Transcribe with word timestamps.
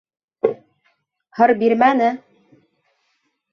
Һыр 1.41 1.53
бирмәне: 1.61 2.11